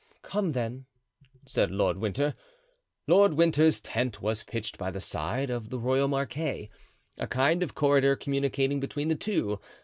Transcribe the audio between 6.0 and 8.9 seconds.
marquee, a kind of corridor communicating